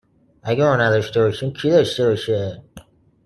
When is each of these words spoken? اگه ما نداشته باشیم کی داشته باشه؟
اگه 0.43 0.63
ما 0.63 0.75
نداشته 0.75 1.19
باشیم 1.21 1.53
کی 1.53 1.69
داشته 1.69 2.07
باشه؟ 2.07 2.63